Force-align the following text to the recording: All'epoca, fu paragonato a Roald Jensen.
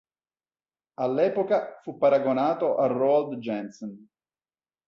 All'epoca, 0.95 1.79
fu 1.83 1.99
paragonato 1.99 2.75
a 2.77 2.87
Roald 2.87 3.37
Jensen. 3.37 4.07